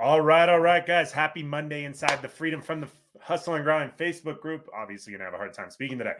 All 0.00 0.22
right, 0.22 0.48
all 0.48 0.60
right, 0.60 0.86
guys. 0.86 1.12
Happy 1.12 1.42
Monday 1.42 1.84
inside 1.84 2.22
the 2.22 2.28
Freedom 2.28 2.62
from 2.62 2.80
the 2.80 2.88
Hustle 3.20 3.56
and 3.56 3.64
Grind 3.64 3.92
Facebook 3.98 4.40
group. 4.40 4.66
Obviously, 4.74 5.12
gonna 5.12 5.24
have 5.24 5.34
a 5.34 5.36
hard 5.36 5.52
time 5.52 5.70
speaking 5.70 5.98
today. 5.98 6.14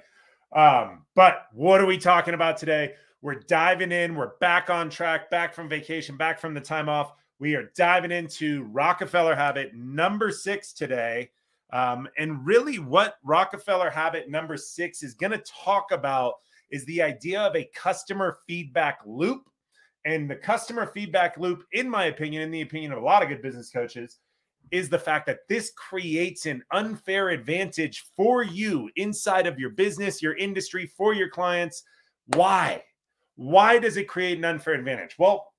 Um, 0.55 1.07
but 1.15 1.47
what 1.55 1.81
are 1.81 1.87
we 1.87 1.97
talking 1.97 2.35
about 2.35 2.59
today? 2.59 2.93
We're 3.23 3.41
diving 3.41 3.91
in. 3.91 4.17
We're 4.17 4.37
back 4.37 4.69
on 4.69 4.91
track, 4.91 5.31
back 5.31 5.55
from 5.55 5.67
vacation, 5.67 6.19
back 6.19 6.39
from 6.39 6.53
the 6.53 6.61
time 6.61 6.91
off. 6.91 7.15
We 7.39 7.55
are 7.55 7.73
diving 7.75 8.11
into 8.11 8.65
Rockefeller 8.65 9.35
Habit 9.35 9.75
number 9.75 10.31
six 10.31 10.75
today. 10.75 11.31
Um, 11.73 12.07
and 12.19 12.45
really, 12.45 12.81
what 12.81 13.15
Rockefeller 13.25 13.89
Habit 13.89 14.29
number 14.29 14.59
six 14.59 15.03
is 15.03 15.15
going 15.15 15.33
to 15.33 15.43
talk 15.65 15.91
about 15.91 16.35
is 16.71 16.85
the 16.85 17.01
idea 17.01 17.41
of 17.41 17.57
a 17.57 17.71
customer 17.75 18.41
feedback 18.47 18.99
loop 19.07 19.50
and 20.05 20.31
the 20.31 20.37
customer 20.37 20.87
feedback 20.87 21.37
loop, 21.37 21.65
in 21.73 21.89
my 21.89 22.07
opinion, 22.07 22.43
in 22.43 22.51
the 22.51 22.63
opinion 22.63 22.93
of 22.93 22.99
a 22.99 23.05
lot 23.05 23.23
of 23.23 23.29
good 23.29 23.43
business 23.43 23.71
coaches, 23.71 24.19
is 24.71 24.89
the 24.89 24.99
fact 24.99 25.27
that 25.27 25.49
this 25.49 25.73
creates 25.77 26.47
an 26.47 26.63
unfair 26.73 27.31
advantage 27.31 28.05
for 28.17 28.43
you 28.43 28.89
inside 28.97 29.47
of 29.47 29.59
your 29.59 29.71
business, 29.71 30.23
your 30.23 30.37
industry, 30.37 30.87
for 30.87 31.13
your 31.13 31.29
clients. 31.29 31.83
Why? 32.27 32.83
Why 33.37 33.79
does 33.79 33.97
it 33.97 34.09
create 34.09 34.39
an 34.39 34.45
unfair 34.45 34.75
advantage? 34.75 35.17
Well, 35.19 35.53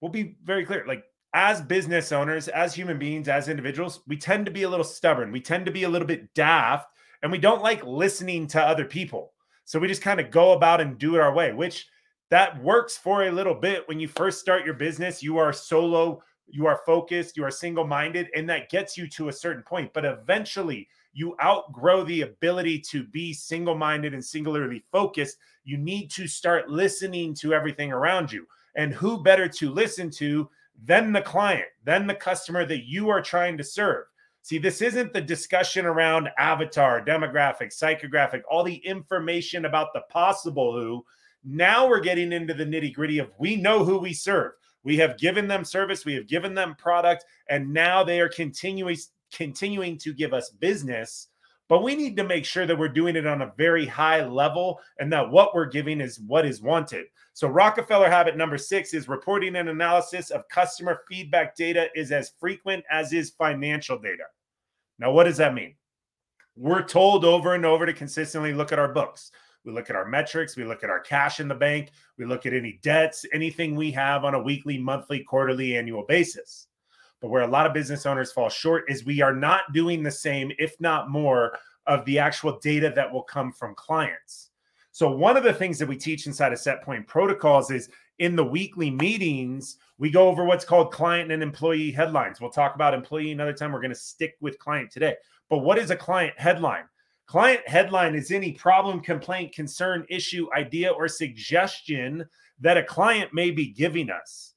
we'll 0.00 0.10
be 0.10 0.36
very 0.44 0.64
clear. 0.64 0.84
Like, 0.86 1.04
as 1.34 1.60
business 1.60 2.10
owners, 2.10 2.48
as 2.48 2.74
human 2.74 2.98
beings, 2.98 3.28
as 3.28 3.48
individuals, 3.48 4.00
we 4.06 4.16
tend 4.16 4.46
to 4.46 4.52
be 4.52 4.62
a 4.62 4.68
little 4.68 4.84
stubborn. 4.84 5.30
We 5.30 5.40
tend 5.40 5.66
to 5.66 5.72
be 5.72 5.84
a 5.84 5.88
little 5.88 6.08
bit 6.08 6.32
daft, 6.34 6.88
and 7.22 7.30
we 7.30 7.38
don't 7.38 7.62
like 7.62 7.84
listening 7.84 8.46
to 8.48 8.60
other 8.62 8.84
people. 8.84 9.34
So 9.64 9.78
we 9.78 9.88
just 9.88 10.02
kind 10.02 10.18
of 10.18 10.30
go 10.30 10.52
about 10.52 10.80
and 10.80 10.98
do 10.98 11.16
it 11.16 11.20
our 11.20 11.34
way, 11.34 11.52
which 11.52 11.86
that 12.30 12.62
works 12.62 12.96
for 12.96 13.24
a 13.24 13.30
little 13.30 13.54
bit. 13.54 13.86
When 13.88 13.98
you 13.98 14.08
first 14.08 14.40
start 14.40 14.64
your 14.64 14.74
business 14.74 15.22
you 15.22 15.38
are 15.38 15.52
solo 15.52 16.22
you 16.46 16.66
are 16.66 16.80
focused 16.86 17.36
you 17.36 17.44
are 17.44 17.50
single 17.50 17.86
minded 17.86 18.28
and 18.34 18.48
that 18.48 18.70
gets 18.70 18.96
you 18.96 19.08
to 19.08 19.28
a 19.28 19.32
certain 19.32 19.62
point. 19.62 19.92
But 19.92 20.04
eventually 20.04 20.88
you 21.12 21.36
outgrow 21.42 22.04
the 22.04 22.22
ability 22.22 22.80
to 22.80 23.04
be 23.04 23.32
single 23.32 23.74
minded 23.74 24.14
and 24.14 24.24
singularly 24.24 24.84
focused. 24.92 25.38
You 25.64 25.78
need 25.78 26.10
to 26.12 26.26
start 26.26 26.70
listening 26.70 27.34
to 27.34 27.52
everything 27.52 27.92
around 27.92 28.30
you. 28.30 28.46
And 28.76 28.92
who 28.94 29.22
better 29.22 29.48
to 29.48 29.70
listen 29.70 30.10
to 30.12 30.48
than 30.84 31.12
the 31.12 31.22
client 31.22 31.66
than 31.84 32.06
the 32.06 32.14
customer 32.14 32.64
that 32.66 32.84
you 32.84 33.08
are 33.08 33.20
trying 33.20 33.58
to 33.58 33.64
serve? 33.64 34.04
See 34.42 34.58
this 34.58 34.80
isn't 34.80 35.12
the 35.12 35.20
discussion 35.20 35.84
around 35.84 36.30
avatar 36.38 37.04
demographic 37.04 37.76
psychographic 37.76 38.42
all 38.48 38.62
the 38.62 38.76
information 38.76 39.64
about 39.64 39.92
the 39.92 40.02
possible 40.08 40.72
who 40.72 41.04
now 41.44 41.88
we're 41.88 42.00
getting 42.00 42.32
into 42.32 42.54
the 42.54 42.64
nitty 42.64 42.92
gritty 42.94 43.18
of 43.18 43.30
we 43.38 43.56
know 43.56 43.84
who 43.84 43.98
we 43.98 44.12
serve. 44.12 44.52
We 44.84 44.96
have 44.98 45.18
given 45.18 45.48
them 45.48 45.64
service, 45.64 46.04
we 46.04 46.14
have 46.14 46.28
given 46.28 46.54
them 46.54 46.76
product, 46.76 47.24
and 47.48 47.72
now 47.72 48.04
they 48.04 48.20
are 48.20 48.28
continuing 48.28 48.96
continuing 49.32 49.98
to 49.98 50.14
give 50.14 50.32
us 50.32 50.50
business. 50.50 51.28
But 51.68 51.82
we 51.82 51.94
need 51.94 52.16
to 52.16 52.24
make 52.24 52.46
sure 52.46 52.64
that 52.64 52.78
we're 52.78 52.88
doing 52.88 53.14
it 53.14 53.26
on 53.26 53.42
a 53.42 53.52
very 53.58 53.84
high 53.84 54.24
level 54.24 54.80
and 54.98 55.12
that 55.12 55.30
what 55.30 55.54
we're 55.54 55.66
giving 55.66 56.00
is 56.00 56.18
what 56.20 56.46
is 56.46 56.62
wanted. 56.62 57.04
So, 57.34 57.46
Rockefeller 57.46 58.08
habit 58.08 58.36
number 58.36 58.56
six 58.56 58.94
is 58.94 59.06
reporting 59.06 59.56
and 59.56 59.68
analysis 59.68 60.30
of 60.30 60.48
customer 60.48 61.02
feedback 61.08 61.54
data 61.54 61.88
is 61.94 62.10
as 62.10 62.32
frequent 62.40 62.84
as 62.90 63.12
is 63.12 63.30
financial 63.30 63.98
data. 63.98 64.24
Now, 64.98 65.12
what 65.12 65.24
does 65.24 65.36
that 65.36 65.54
mean? 65.54 65.74
We're 66.56 66.82
told 66.82 67.24
over 67.24 67.54
and 67.54 67.66
over 67.66 67.84
to 67.86 67.92
consistently 67.92 68.54
look 68.54 68.72
at 68.72 68.78
our 68.78 68.92
books. 68.92 69.30
We 69.64 69.72
look 69.72 69.90
at 69.90 69.96
our 69.96 70.06
metrics, 70.06 70.56
we 70.56 70.64
look 70.64 70.84
at 70.84 70.90
our 70.90 71.00
cash 71.00 71.40
in 71.40 71.48
the 71.48 71.54
bank, 71.54 71.90
we 72.16 72.24
look 72.24 72.46
at 72.46 72.54
any 72.54 72.78
debts, 72.82 73.24
anything 73.32 73.74
we 73.74 73.90
have 73.92 74.24
on 74.24 74.34
a 74.34 74.42
weekly, 74.42 74.78
monthly, 74.78 75.24
quarterly, 75.24 75.76
annual 75.76 76.04
basis. 76.06 76.68
But 77.20 77.28
where 77.28 77.42
a 77.42 77.48
lot 77.48 77.66
of 77.66 77.74
business 77.74 78.06
owners 78.06 78.32
fall 78.32 78.48
short 78.48 78.84
is 78.88 79.04
we 79.04 79.20
are 79.20 79.34
not 79.34 79.72
doing 79.72 80.02
the 80.02 80.10
same, 80.10 80.52
if 80.58 80.80
not 80.80 81.10
more, 81.10 81.58
of 81.86 82.04
the 82.04 82.18
actual 82.18 82.58
data 82.60 82.92
that 82.94 83.12
will 83.12 83.22
come 83.22 83.50
from 83.52 83.74
clients. 83.74 84.50
So, 84.92 85.10
one 85.10 85.36
of 85.36 85.44
the 85.44 85.52
things 85.52 85.78
that 85.78 85.88
we 85.88 85.96
teach 85.96 86.26
inside 86.26 86.52
of 86.52 86.58
Set 86.58 86.82
Point 86.82 87.06
Protocols 87.06 87.70
is 87.70 87.88
in 88.18 88.36
the 88.36 88.44
weekly 88.44 88.90
meetings, 88.90 89.76
we 89.98 90.10
go 90.10 90.28
over 90.28 90.44
what's 90.44 90.64
called 90.64 90.92
client 90.92 91.32
and 91.32 91.42
employee 91.42 91.90
headlines. 91.90 92.40
We'll 92.40 92.50
talk 92.50 92.74
about 92.74 92.94
employee 92.94 93.32
another 93.32 93.52
time. 93.52 93.72
We're 93.72 93.80
going 93.80 93.90
to 93.90 93.96
stick 93.96 94.36
with 94.40 94.58
client 94.58 94.90
today. 94.90 95.14
But 95.48 95.58
what 95.58 95.78
is 95.78 95.90
a 95.90 95.96
client 95.96 96.34
headline? 96.36 96.84
Client 97.28 97.60
headline 97.68 98.14
is 98.14 98.30
any 98.30 98.52
problem, 98.52 99.00
complaint, 99.00 99.54
concern, 99.54 100.06
issue, 100.08 100.48
idea, 100.56 100.90
or 100.90 101.06
suggestion 101.08 102.26
that 102.58 102.78
a 102.78 102.82
client 102.82 103.34
may 103.34 103.50
be 103.50 103.66
giving 103.66 104.08
us. 104.08 104.54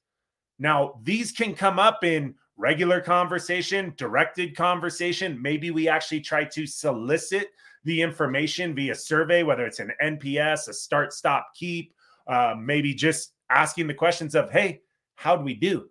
Now, 0.58 0.98
these 1.02 1.32
can 1.32 1.54
come 1.54 1.78
up 1.78 2.02
in 2.02 2.34
regular 2.56 3.02
conversation, 3.02 3.92
directed 3.98 4.56
conversation. 4.56 5.40
Maybe 5.40 5.70
we 5.70 5.86
actually 5.86 6.22
try 6.22 6.44
to 6.44 6.66
solicit 6.66 7.48
the 7.84 8.00
information 8.00 8.74
via 8.74 8.94
survey, 8.94 9.42
whether 9.42 9.66
it's 9.66 9.80
an 9.80 9.92
NPS, 10.02 10.68
a 10.68 10.72
start, 10.72 11.12
stop, 11.12 11.48
keep, 11.54 11.92
uh, 12.26 12.54
maybe 12.58 12.94
just 12.94 13.34
asking 13.50 13.86
the 13.86 13.94
questions 13.94 14.34
of, 14.34 14.50
hey, 14.50 14.80
how 15.16 15.36
do 15.36 15.44
we 15.44 15.54
do? 15.54 15.90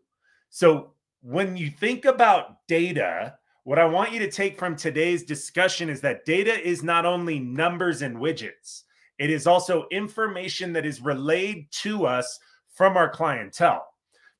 So 0.49 0.93
when 1.21 1.55
you 1.55 1.69
think 1.69 2.05
about 2.05 2.65
data, 2.67 3.35
what 3.63 3.79
I 3.79 3.85
want 3.85 4.11
you 4.11 4.19
to 4.19 4.31
take 4.31 4.57
from 4.57 4.75
today's 4.75 5.23
discussion 5.23 5.89
is 5.89 6.01
that 6.01 6.25
data 6.25 6.59
is 6.67 6.83
not 6.83 7.05
only 7.05 7.39
numbers 7.39 8.01
and 8.01 8.17
widgets, 8.17 8.83
it 9.19 9.29
is 9.29 9.45
also 9.45 9.87
information 9.91 10.73
that 10.73 10.85
is 10.85 11.01
relayed 11.01 11.67
to 11.71 12.05
us 12.05 12.39
from 12.73 12.97
our 12.97 13.09
clientele. 13.09 13.87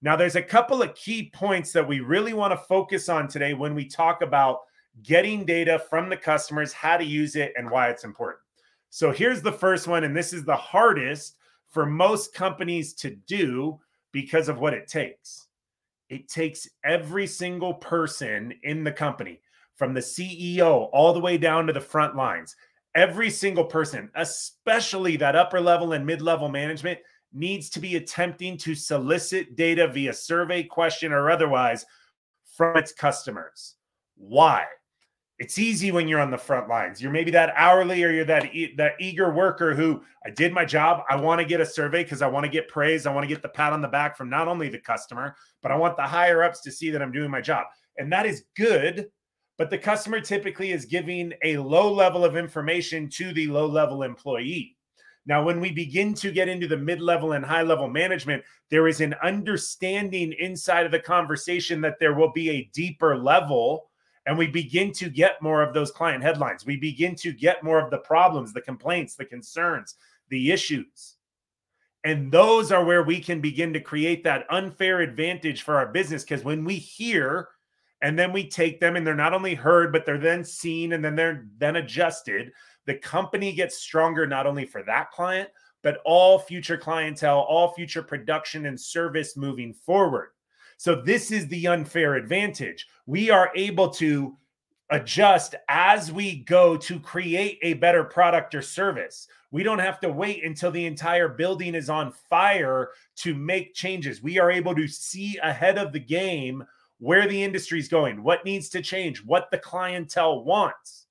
Now, 0.01 0.15
there's 0.15 0.35
a 0.35 0.41
couple 0.41 0.81
of 0.81 0.95
key 0.95 1.29
points 1.35 1.71
that 1.73 1.87
we 1.87 1.99
really 1.99 2.33
want 2.33 2.51
to 2.51 2.57
focus 2.57 3.07
on 3.07 3.27
today 3.27 3.53
when 3.53 3.75
we 3.75 3.85
talk 3.85 4.23
about 4.23 4.61
getting 5.03 5.45
data 5.45 5.77
from 5.89 6.09
the 6.09 6.17
customers, 6.17 6.73
how 6.73 6.97
to 6.97 7.03
use 7.03 7.35
it, 7.35 7.53
and 7.55 7.69
why 7.69 7.89
it's 7.89 8.03
important. 8.03 8.41
So, 8.89 9.11
here's 9.11 9.43
the 9.43 9.51
first 9.51 9.87
one, 9.87 10.03
and 10.03 10.17
this 10.17 10.33
is 10.33 10.43
the 10.43 10.55
hardest 10.55 11.35
for 11.69 11.85
most 11.85 12.33
companies 12.33 12.93
to 12.95 13.11
do 13.27 13.79
because 14.11 14.49
of 14.49 14.59
what 14.59 14.73
it 14.73 14.87
takes. 14.87 15.47
It 16.11 16.27
takes 16.27 16.67
every 16.83 17.25
single 17.25 17.73
person 17.73 18.53
in 18.63 18.83
the 18.83 18.91
company, 18.91 19.39
from 19.77 19.93
the 19.93 20.01
CEO 20.01 20.89
all 20.91 21.13
the 21.13 21.21
way 21.21 21.37
down 21.37 21.65
to 21.67 21.73
the 21.73 21.79
front 21.79 22.17
lines. 22.17 22.53
Every 22.95 23.29
single 23.29 23.63
person, 23.63 24.11
especially 24.15 25.15
that 25.15 25.37
upper 25.37 25.61
level 25.61 25.93
and 25.93 26.05
mid 26.05 26.21
level 26.21 26.49
management, 26.49 26.99
needs 27.31 27.69
to 27.69 27.79
be 27.79 27.95
attempting 27.95 28.57
to 28.57 28.75
solicit 28.75 29.55
data 29.55 29.87
via 29.87 30.11
survey, 30.11 30.63
question, 30.63 31.13
or 31.13 31.31
otherwise 31.31 31.85
from 32.57 32.75
its 32.75 32.91
customers. 32.91 33.75
Why? 34.17 34.65
It's 35.41 35.57
easy 35.57 35.91
when 35.91 36.07
you're 36.07 36.19
on 36.19 36.29
the 36.29 36.37
front 36.37 36.69
lines. 36.69 37.01
You're 37.01 37.11
maybe 37.11 37.31
that 37.31 37.51
hourly 37.55 38.03
or 38.03 38.11
you're 38.11 38.25
that 38.25 38.53
e- 38.53 38.75
that 38.77 38.93
eager 38.99 39.33
worker 39.33 39.73
who 39.73 40.03
I 40.23 40.29
did 40.29 40.53
my 40.53 40.65
job. 40.65 41.01
I 41.09 41.15
want 41.15 41.41
to 41.41 41.45
get 41.45 41.59
a 41.59 41.65
survey 41.65 42.03
because 42.03 42.21
I 42.21 42.27
want 42.27 42.43
to 42.43 42.51
get 42.51 42.67
praise. 42.67 43.07
I 43.07 43.11
want 43.11 43.23
to 43.23 43.27
get 43.27 43.41
the 43.41 43.49
pat 43.49 43.73
on 43.73 43.81
the 43.81 43.87
back 43.87 44.15
from 44.15 44.29
not 44.29 44.47
only 44.47 44.69
the 44.69 44.77
customer, 44.77 45.35
but 45.63 45.71
I 45.71 45.77
want 45.77 45.97
the 45.97 46.03
higher 46.03 46.43
ups 46.43 46.61
to 46.61 46.71
see 46.71 46.91
that 46.91 47.01
I'm 47.01 47.11
doing 47.11 47.31
my 47.31 47.41
job. 47.41 47.65
And 47.97 48.13
that 48.13 48.27
is 48.27 48.43
good, 48.55 49.07
but 49.57 49.71
the 49.71 49.79
customer 49.79 50.21
typically 50.21 50.73
is 50.73 50.85
giving 50.85 51.33
a 51.43 51.57
low 51.57 51.91
level 51.91 52.23
of 52.23 52.37
information 52.37 53.09
to 53.13 53.33
the 53.33 53.47
low 53.47 53.65
level 53.65 54.03
employee. 54.03 54.77
Now, 55.25 55.43
when 55.43 55.59
we 55.59 55.71
begin 55.71 56.13
to 56.15 56.31
get 56.31 56.49
into 56.49 56.67
the 56.67 56.77
mid 56.77 57.01
level 57.01 57.31
and 57.31 57.43
high 57.43 57.63
level 57.63 57.87
management, 57.87 58.43
there 58.69 58.87
is 58.87 59.01
an 59.01 59.15
understanding 59.23 60.35
inside 60.37 60.85
of 60.85 60.91
the 60.91 60.99
conversation 60.99 61.81
that 61.81 61.97
there 61.99 62.13
will 62.13 62.31
be 62.31 62.51
a 62.51 62.69
deeper 62.75 63.17
level 63.17 63.87
and 64.25 64.37
we 64.37 64.47
begin 64.47 64.91
to 64.93 65.09
get 65.09 65.41
more 65.41 65.61
of 65.61 65.73
those 65.73 65.91
client 65.91 66.23
headlines. 66.23 66.65
We 66.65 66.77
begin 66.77 67.15
to 67.15 67.31
get 67.31 67.63
more 67.63 67.79
of 67.79 67.89
the 67.89 67.97
problems, 67.97 68.53
the 68.53 68.61
complaints, 68.61 69.15
the 69.15 69.25
concerns, 69.25 69.95
the 70.29 70.51
issues. 70.51 71.15
And 72.03 72.31
those 72.31 72.71
are 72.71 72.83
where 72.83 73.03
we 73.03 73.19
can 73.19 73.41
begin 73.41 73.73
to 73.73 73.79
create 73.79 74.23
that 74.23 74.45
unfair 74.49 75.01
advantage 75.01 75.61
for 75.61 75.75
our 75.75 75.87
business. 75.87 76.23
Because 76.23 76.43
when 76.43 76.63
we 76.63 76.75
hear 76.75 77.49
and 78.01 78.17
then 78.17 78.33
we 78.33 78.47
take 78.47 78.79
them 78.79 78.95
and 78.95 79.05
they're 79.05 79.15
not 79.15 79.33
only 79.33 79.53
heard, 79.53 79.91
but 79.91 80.05
they're 80.05 80.17
then 80.17 80.43
seen 80.43 80.93
and 80.93 81.05
then 81.05 81.15
they're 81.15 81.47
then 81.57 81.75
adjusted, 81.75 82.51
the 82.85 82.95
company 82.95 83.53
gets 83.53 83.77
stronger 83.77 84.25
not 84.25 84.47
only 84.47 84.65
for 84.65 84.83
that 84.83 85.11
client, 85.11 85.49
but 85.83 85.99
all 86.05 86.39
future 86.39 86.77
clientele, 86.77 87.39
all 87.39 87.73
future 87.73 88.03
production 88.03 88.65
and 88.65 88.79
service 88.79 89.37
moving 89.37 89.73
forward. 89.73 90.29
So 90.81 90.95
this 90.95 91.31
is 91.31 91.47
the 91.47 91.67
unfair 91.67 92.15
advantage. 92.15 92.87
We 93.05 93.29
are 93.29 93.51
able 93.55 93.91
to 93.91 94.35
adjust 94.89 95.53
as 95.69 96.11
we 96.11 96.37
go 96.37 96.75
to 96.75 96.99
create 96.99 97.59
a 97.61 97.75
better 97.75 98.03
product 98.03 98.55
or 98.55 98.63
service. 98.63 99.27
We 99.51 99.61
don't 99.61 99.77
have 99.77 99.99
to 99.99 100.11
wait 100.11 100.43
until 100.43 100.71
the 100.71 100.87
entire 100.87 101.27
building 101.27 101.75
is 101.75 101.91
on 101.91 102.11
fire 102.11 102.89
to 103.17 103.35
make 103.35 103.75
changes. 103.75 104.23
We 104.23 104.39
are 104.39 104.49
able 104.49 104.73
to 104.73 104.87
see 104.87 105.37
ahead 105.43 105.77
of 105.77 105.93
the 105.93 105.99
game 105.99 106.63
where 106.97 107.27
the 107.27 107.43
industry 107.43 107.77
is 107.77 107.87
going, 107.87 108.23
what 108.23 108.43
needs 108.43 108.67
to 108.69 108.81
change, 108.81 109.23
what 109.23 109.51
the 109.51 109.59
clientele 109.59 110.43
wants. 110.43 111.05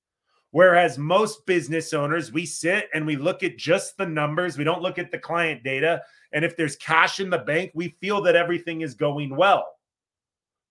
Whereas 0.51 0.97
most 0.97 1.45
business 1.45 1.93
owners, 1.93 2.31
we 2.31 2.45
sit 2.45 2.89
and 2.93 3.05
we 3.05 3.15
look 3.15 3.41
at 3.41 3.57
just 3.57 3.97
the 3.97 4.05
numbers, 4.05 4.57
we 4.57 4.63
don't 4.65 4.81
look 4.81 4.99
at 4.99 5.09
the 5.09 5.17
client 5.17 5.63
data. 5.63 6.01
And 6.33 6.43
if 6.43 6.55
there's 6.57 6.75
cash 6.75 7.19
in 7.19 7.29
the 7.29 7.37
bank, 7.39 7.71
we 7.73 7.95
feel 8.01 8.21
that 8.23 8.35
everything 8.35 8.81
is 8.81 8.93
going 8.93 9.35
well. 9.35 9.65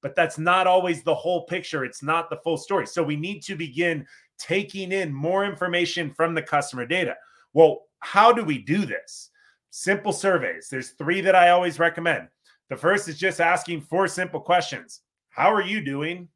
but 0.02 0.14
that's 0.14 0.38
not 0.38 0.66
always 0.66 1.02
the 1.02 1.14
whole 1.14 1.44
picture. 1.44 1.84
It's 1.84 2.02
not 2.02 2.30
the 2.30 2.38
full 2.38 2.56
story. 2.56 2.86
So 2.86 3.02
we 3.02 3.16
need 3.16 3.42
to 3.42 3.54
begin 3.54 4.06
taking 4.38 4.92
in 4.92 5.12
more 5.12 5.44
information 5.44 6.12
from 6.14 6.34
the 6.34 6.42
customer 6.42 6.86
data. 6.86 7.16
Well, 7.52 7.82
how 7.98 8.32
do 8.32 8.42
we 8.42 8.58
do 8.58 8.86
this? 8.86 9.30
Simple 9.70 10.12
surveys. 10.12 10.68
There's 10.70 10.90
three 10.90 11.20
that 11.20 11.34
I 11.34 11.50
always 11.50 11.78
recommend. 11.78 12.28
The 12.70 12.76
first 12.76 13.08
is 13.08 13.18
just 13.18 13.40
asking 13.40 13.82
four 13.82 14.08
simple 14.08 14.40
questions 14.40 15.02
How 15.28 15.52
are 15.52 15.62
you 15.62 15.84
doing? 15.84 16.28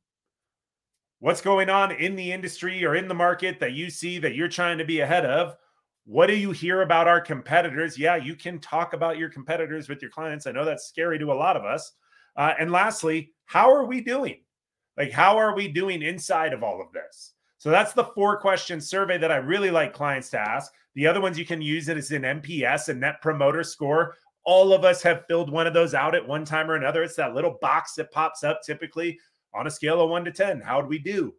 What's 1.25 1.41
going 1.41 1.71
on 1.71 1.91
in 1.91 2.17
the 2.17 2.33
industry 2.33 2.85
or 2.85 2.97
in 2.97 3.09
the 3.09 3.15
market 3.15 3.59
that 3.61 3.73
you 3.73 3.89
see 3.89 4.19
that 4.19 4.35
you're 4.35 4.47
trying 4.47 4.77
to 4.77 4.85
be 4.85 5.01
ahead 5.01 5.25
of? 5.25 5.57
What 6.05 6.27
do 6.27 6.37
you 6.37 6.51
hear 6.51 6.83
about 6.83 7.09
our 7.09 7.19
competitors? 7.19 7.99
Yeah, 7.99 8.17
you 8.17 8.37
can 8.37 8.59
talk 8.59 8.93
about 8.93 9.17
your 9.17 9.31
competitors 9.31 9.89
with 9.89 10.03
your 10.03 10.11
clients. 10.11 10.47
I 10.47 10.53
know 10.53 10.67
that's 10.67 10.85
scary 10.85 11.19
to 11.19 11.33
a 11.33 11.41
lot 11.41 11.57
of 11.57 11.65
us. 11.65 11.93
Uh, 12.37 12.53
and 12.61 12.71
lastly, 12.71 13.33
how 13.47 13.73
are 13.73 13.87
we 13.87 14.03
doing? 14.03 14.43
Like, 14.99 15.13
how 15.13 15.39
are 15.39 15.57
we 15.57 15.67
doing 15.67 16.03
inside 16.03 16.53
of 16.53 16.63
all 16.63 16.83
of 16.83 16.93
this? 16.93 17.33
So 17.57 17.71
that's 17.71 17.95
the 17.95 18.05
four 18.05 18.39
question 18.39 18.79
survey 18.79 19.17
that 19.17 19.33
I 19.33 19.37
really 19.37 19.71
like 19.71 19.95
clients 19.95 20.29
to 20.33 20.39
ask. 20.39 20.71
The 20.95 21.07
other 21.07 21.23
ones 21.23 21.39
you 21.39 21.47
can 21.47 21.63
use 21.63 21.89
it 21.89 21.97
is 21.97 22.11
an 22.11 22.21
NPS, 22.21 22.91
a 22.91 22.95
net 22.95 23.23
promoter 23.23 23.63
score. 23.63 24.17
All 24.45 24.75
of 24.75 24.85
us 24.85 25.03
have 25.05 25.25
filled 25.27 25.51
one 25.51 25.67
of 25.67 25.73
those 25.73 25.95
out 25.95 26.15
at 26.15 26.29
one 26.29 26.45
time 26.45 26.71
or 26.71 26.75
another. 26.75 27.03
It's 27.03 27.17
that 27.17 27.35
little 27.35 27.57
box 27.63 27.95
that 27.95 28.13
pops 28.13 28.45
up 28.45 28.61
typically 28.63 29.19
on 29.55 29.67
a 29.67 29.71
scale 29.71 30.01
of 30.01 30.11
one 30.11 30.25
to 30.25 30.33
10. 30.33 30.61
How'd 30.61 30.89
we 30.89 30.99
do? 30.99 31.35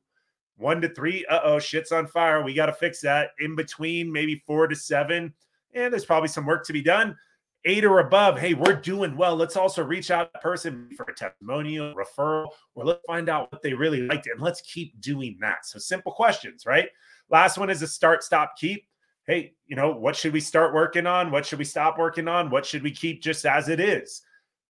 One 0.57 0.81
to 0.81 0.89
three, 0.89 1.25
uh 1.25 1.41
oh, 1.43 1.59
shit's 1.59 1.91
on 1.91 2.07
fire. 2.07 2.41
We 2.41 2.53
got 2.53 2.67
to 2.67 2.73
fix 2.73 3.01
that. 3.01 3.31
In 3.39 3.55
between, 3.55 4.11
maybe 4.11 4.41
four 4.47 4.67
to 4.67 4.75
seven. 4.75 5.33
And 5.73 5.91
there's 5.91 6.05
probably 6.05 6.29
some 6.29 6.45
work 6.45 6.65
to 6.67 6.73
be 6.73 6.81
done. 6.81 7.17
Eight 7.65 7.83
or 7.83 7.99
above, 7.99 8.39
hey, 8.39 8.53
we're 8.53 8.75
doing 8.75 9.17
well. 9.17 9.35
Let's 9.35 9.57
also 9.57 9.83
reach 9.83 10.11
out 10.11 10.31
to 10.33 10.39
person 10.39 10.87
for 10.95 11.03
a 11.09 11.13
testimonial, 11.13 11.95
referral, 11.95 12.47
or 12.75 12.85
let's 12.85 13.01
find 13.07 13.27
out 13.27 13.51
what 13.51 13.63
they 13.63 13.73
really 13.73 14.01
liked. 14.01 14.27
And 14.27 14.39
let's 14.39 14.61
keep 14.61 15.01
doing 15.01 15.35
that. 15.41 15.65
So 15.65 15.79
simple 15.79 16.11
questions, 16.11 16.65
right? 16.65 16.89
Last 17.29 17.57
one 17.57 17.71
is 17.71 17.81
a 17.81 17.87
start, 17.87 18.23
stop, 18.23 18.53
keep. 18.57 18.85
Hey, 19.25 19.55
you 19.65 19.75
know, 19.75 19.91
what 19.91 20.15
should 20.15 20.31
we 20.31 20.39
start 20.39 20.75
working 20.75 21.07
on? 21.07 21.31
What 21.31 21.45
should 21.45 21.57
we 21.57 21.65
stop 21.65 21.97
working 21.97 22.27
on? 22.27 22.51
What 22.51 22.67
should 22.67 22.83
we 22.83 22.91
keep 22.91 23.23
just 23.23 23.45
as 23.47 23.67
it 23.67 23.79
is? 23.79 24.21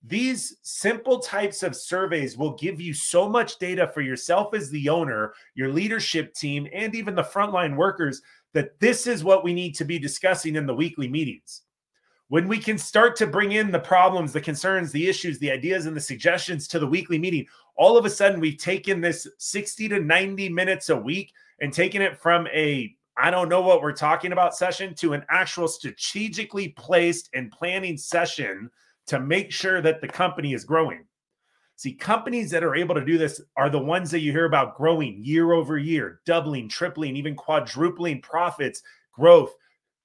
These 0.07 0.57
simple 0.61 1.19
types 1.19 1.63
of 1.63 1.75
surveys 1.75 2.37
will 2.37 2.55
give 2.57 2.79
you 2.79 2.93
so 2.93 3.27
much 3.27 3.57
data 3.57 3.89
for 3.91 4.01
yourself 4.01 4.53
as 4.53 4.69
the 4.69 4.87
owner, 4.87 5.33
your 5.55 5.69
leadership 5.69 6.35
team, 6.35 6.67
and 6.71 6.93
even 6.93 7.15
the 7.15 7.23
frontline 7.23 7.75
workers 7.75 8.21
that 8.53 8.79
this 8.79 9.07
is 9.07 9.23
what 9.23 9.43
we 9.43 9.53
need 9.53 9.73
to 9.75 9.85
be 9.85 9.97
discussing 9.97 10.55
in 10.55 10.67
the 10.67 10.75
weekly 10.75 11.07
meetings. 11.07 11.63
When 12.27 12.47
we 12.47 12.59
can 12.59 12.77
start 12.77 13.15
to 13.17 13.27
bring 13.27 13.53
in 13.53 13.71
the 13.71 13.79
problems, 13.79 14.31
the 14.31 14.41
concerns, 14.41 14.91
the 14.91 15.07
issues, 15.07 15.39
the 15.39 15.51
ideas, 15.51 15.87
and 15.87 15.95
the 15.95 16.01
suggestions 16.01 16.67
to 16.67 16.79
the 16.79 16.87
weekly 16.87 17.17
meeting, 17.17 17.47
all 17.75 17.97
of 17.97 18.05
a 18.05 18.09
sudden 18.09 18.39
we've 18.39 18.57
taken 18.57 19.01
this 19.01 19.27
60 19.39 19.89
to 19.89 19.99
90 19.99 20.49
minutes 20.49 20.89
a 20.89 20.95
week 20.95 21.33
and 21.61 21.73
taken 21.73 22.01
it 22.01 22.17
from 22.17 22.47
a 22.47 22.95
I 23.17 23.31
don't 23.31 23.47
know 23.47 23.61
what 23.61 23.81
we're 23.81 23.93
talking 23.93 24.33
about 24.33 24.57
session 24.57 24.93
to 24.95 25.13
an 25.13 25.23
actual 25.29 25.69
strategically 25.69 26.69
placed 26.69 27.29
and 27.33 27.49
planning 27.49 27.95
session 27.95 28.69
to 29.07 29.19
make 29.19 29.51
sure 29.51 29.81
that 29.81 30.01
the 30.01 30.07
company 30.07 30.53
is 30.53 30.63
growing. 30.63 31.05
See, 31.77 31.93
companies 31.93 32.51
that 32.51 32.63
are 32.63 32.75
able 32.75 32.95
to 32.95 33.03
do 33.03 33.17
this 33.17 33.41
are 33.57 33.69
the 33.69 33.79
ones 33.79 34.09
that 34.11 34.21
you 34.21 34.31
hear 34.31 34.45
about 34.45 34.77
growing 34.77 35.17
year 35.21 35.51
over 35.51 35.77
year, 35.77 36.21
doubling, 36.25 36.69
tripling, 36.69 37.17
even 37.17 37.35
quadrupling 37.35 38.21
profits, 38.21 38.81
growth, 39.11 39.53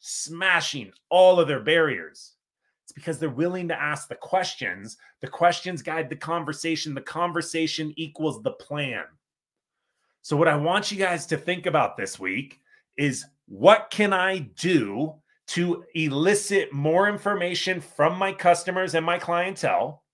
smashing 0.01 0.93
all 1.11 1.39
of 1.39 1.47
their 1.47 1.61
barriers. 1.61 2.33
It's 2.85 2.93
because 2.93 3.21
they're 3.21 3.31
willing 3.31 3.69
to 3.69 3.81
ask 3.81 4.09
the 4.09 4.17
questions. 4.17 4.97
The 5.21 5.29
questions 5.29 5.81
guide 5.81 6.11
the 6.11 6.17
conversation. 6.17 6.93
The 6.93 7.03
conversation 7.03 7.95
equals 7.97 8.43
the 8.43 8.51
plan. 8.53 9.05
So, 10.23 10.37
what 10.37 10.49
I 10.49 10.57
want 10.57 10.91
you 10.91 10.99
guys 10.99 11.25
to 11.27 11.37
think 11.37 11.67
about 11.67 11.97
this 11.97 12.19
week 12.19 12.61
is 12.97 13.25
what 13.47 13.91
can 13.91 14.13
I 14.13 14.39
do 14.39 15.15
to 15.51 15.85
elicit 15.97 16.73
more 16.73 17.09
information 17.09 17.81
from 17.81 18.17
my 18.17 18.33
customers 18.33 18.95
and 18.95 19.05
my 19.05 19.19
clientele. 19.19 20.05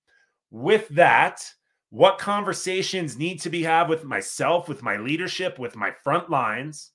With 0.51 0.89
that, 0.91 1.45
what 1.91 2.17
conversations 2.17 3.19
need 3.19 3.43
to 3.43 3.51
be 3.51 3.63
had 3.63 3.87
with 3.91 4.05
myself, 4.05 4.67
with 4.67 4.83
my 4.83 4.97
leadership, 4.97 5.59
with 5.59 5.77
my 5.77 5.93
front 6.03 6.31
lines? 6.31 6.93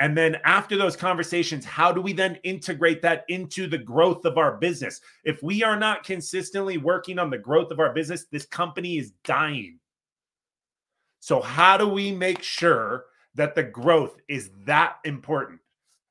And 0.00 0.18
then 0.18 0.36
after 0.44 0.76
those 0.76 0.96
conversations, 0.96 1.64
how 1.64 1.92
do 1.92 2.00
we 2.00 2.12
then 2.12 2.38
integrate 2.42 3.02
that 3.02 3.24
into 3.28 3.68
the 3.68 3.78
growth 3.78 4.24
of 4.24 4.36
our 4.36 4.56
business? 4.56 5.00
If 5.22 5.40
we 5.40 5.62
are 5.62 5.78
not 5.78 6.02
consistently 6.02 6.78
working 6.78 7.20
on 7.20 7.30
the 7.30 7.38
growth 7.38 7.70
of 7.70 7.78
our 7.78 7.94
business, 7.94 8.26
this 8.32 8.46
company 8.46 8.98
is 8.98 9.12
dying. 9.22 9.78
So, 11.20 11.40
how 11.40 11.76
do 11.76 11.88
we 11.88 12.10
make 12.10 12.42
sure 12.42 13.04
that 13.36 13.54
the 13.54 13.62
growth 13.62 14.20
is 14.28 14.50
that 14.64 14.96
important? 15.04 15.60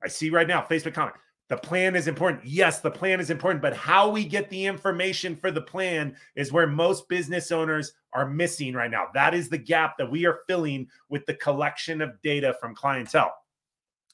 I 0.02 0.08
see 0.08 0.30
right 0.30 0.48
now, 0.48 0.62
Facebook 0.62 0.94
comment. 0.94 1.18
The 1.48 1.58
plan 1.58 1.96
is 1.96 2.08
important. 2.08 2.44
Yes, 2.44 2.80
the 2.80 2.90
plan 2.90 3.20
is 3.20 3.30
important, 3.30 3.62
but 3.62 3.76
how 3.76 4.10
we 4.10 4.26
get 4.26 4.50
the 4.50 4.66
information 4.66 5.36
for 5.36 5.52
the 5.52 5.62
plan 5.62 6.16
is 6.36 6.52
where 6.52 6.66
most 6.66 7.08
business 7.08 7.52
owners 7.52 7.94
are 8.14 8.28
missing 8.28 8.74
right 8.74 8.90
now. 8.90 9.08
That 9.14 9.36
is 9.36 9.48
the 9.48 9.58
gap 9.58 9.96
that 10.00 10.10
we 10.10 10.26
are 10.26 10.40
filling 10.48 10.88
with 11.10 11.24
the 11.28 11.36
collection 11.36 12.02
of 12.02 12.20
data 12.24 12.56
from 12.60 12.74
clientele. 12.74 13.34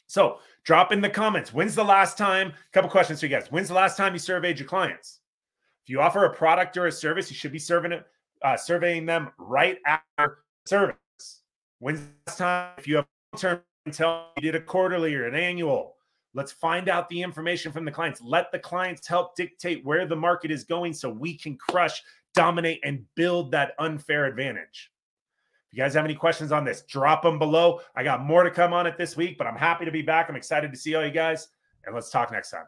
So, 0.08 0.40
drop 0.66 0.92
in 0.92 1.00
the 1.00 1.10
comments. 1.10 1.54
When's 1.54 1.74
the 1.74 1.86
last 1.86 2.18
time? 2.18 2.50
A 2.50 2.72
couple 2.74 2.90
questions 2.90 3.22
for 3.22 3.28
you 3.28 3.30
guys. 3.30 3.48
When's 3.50 3.70
the 3.70 3.76
last 3.76 3.96
time 3.96 4.12
you 4.12 4.20
surveyed 4.20 4.60
your 4.60 4.68
clients? 4.68 5.22
If 5.86 5.90
you 5.90 6.02
offer 6.02 6.26
a 6.26 6.34
product 6.34 6.76
or 6.76 6.88
a 6.88 6.92
service, 6.92 7.32
you 7.32 7.36
should 7.38 7.54
be 7.54 7.60
serving 7.60 7.94
it, 7.94 8.06
uh, 8.44 8.58
surveying 8.58 9.06
them 9.06 9.32
right 9.38 9.78
after 9.88 10.44
service. 10.66 10.98
When's 11.80 12.02
the 12.02 12.08
last 12.28 12.38
time? 12.38 12.72
If 12.78 12.90
you 12.90 12.98
have 12.98 13.06
term 13.38 13.62
until 13.86 14.26
you 14.36 14.42
did 14.42 14.56
a 14.56 14.62
quarterly 14.62 15.16
or 15.16 15.28
an 15.28 15.36
annual, 15.36 15.96
Let's 16.34 16.52
find 16.52 16.88
out 16.88 17.10
the 17.10 17.22
information 17.22 17.72
from 17.72 17.86
the 17.86 17.92
clients. 17.92 18.22
Let 18.22 18.52
the 18.52 18.60
clients 18.60 19.08
help 19.08 19.36
dictate 19.36 19.86
where 19.86 20.06
the 20.06 20.16
market 20.16 20.52
is 20.52 20.64
going 20.64 20.94
so 20.94 21.10
we 21.10 21.38
can 21.38 21.58
crush, 21.58 22.02
dominate, 22.34 22.80
and 22.84 23.06
build 23.16 23.52
that 23.52 23.74
unfair 23.80 24.26
advantage. 24.26 24.92
If 25.72 25.78
you 25.78 25.84
guys 25.84 25.94
have 25.94 26.06
any 26.06 26.16
questions 26.16 26.52
on 26.52 26.66
this, 26.66 26.84
drop 26.84 27.24
them 27.24 27.40
below. 27.40 27.82
I 27.96 28.04
got 28.04 28.22
more 28.22 28.44
to 28.44 28.52
come 28.52 28.74
on 28.74 28.88
it 28.88 28.98
this 28.98 29.16
week, 29.18 29.38
but 29.38 29.48
I'm 29.48 29.58
happy 29.58 29.86
to 29.86 29.92
be 29.92 30.02
back. 30.02 30.30
I'm 30.30 30.36
excited 30.36 30.72
to 30.72 30.78
see 30.78 30.96
all 30.96 31.06
you 31.06 31.12
guys, 31.12 31.50
and 31.86 31.94
let's 31.94 32.10
talk 32.10 32.32
next 32.32 32.52
time. 32.52 32.66